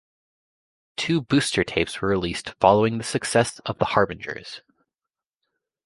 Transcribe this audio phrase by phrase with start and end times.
[0.97, 4.61] Two booster tapes were released following the success of "The Harbingers".